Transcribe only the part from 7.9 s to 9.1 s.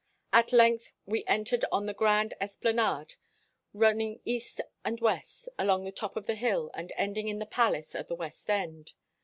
at the west end.